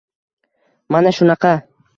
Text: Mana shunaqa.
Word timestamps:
Mana 0.97 1.15
shunaqa. 1.19 1.57